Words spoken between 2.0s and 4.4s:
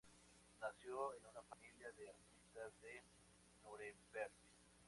artistas de Núremberg.